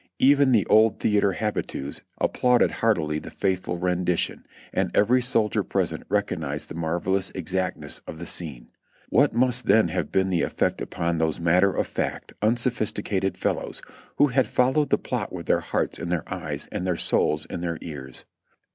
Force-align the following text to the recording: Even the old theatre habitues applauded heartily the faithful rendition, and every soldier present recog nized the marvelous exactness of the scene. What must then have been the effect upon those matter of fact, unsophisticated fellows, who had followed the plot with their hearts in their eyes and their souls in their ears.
Even 0.17 0.51
the 0.51 0.65
old 0.65 0.99
theatre 0.99 1.33
habitues 1.33 2.01
applauded 2.19 2.71
heartily 2.71 3.19
the 3.19 3.29
faithful 3.29 3.77
rendition, 3.77 4.43
and 4.73 4.89
every 4.95 5.21
soldier 5.21 5.61
present 5.63 6.09
recog 6.09 6.39
nized 6.39 6.69
the 6.69 6.73
marvelous 6.73 7.29
exactness 7.35 8.01
of 8.07 8.17
the 8.17 8.25
scene. 8.25 8.69
What 9.09 9.31
must 9.31 9.67
then 9.67 9.89
have 9.89 10.11
been 10.11 10.31
the 10.31 10.41
effect 10.41 10.81
upon 10.81 11.19
those 11.19 11.39
matter 11.39 11.71
of 11.75 11.85
fact, 11.85 12.33
unsophisticated 12.41 13.37
fellows, 13.37 13.79
who 14.15 14.25
had 14.25 14.47
followed 14.47 14.89
the 14.89 14.97
plot 14.97 15.31
with 15.31 15.45
their 15.45 15.59
hearts 15.59 15.99
in 15.99 16.09
their 16.09 16.23
eyes 16.33 16.67
and 16.71 16.87
their 16.87 16.97
souls 16.97 17.45
in 17.45 17.61
their 17.61 17.77
ears. 17.81 18.25